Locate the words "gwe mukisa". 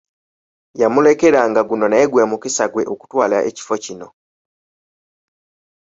2.11-2.65